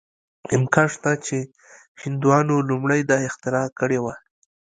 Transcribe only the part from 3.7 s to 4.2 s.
کړې وه.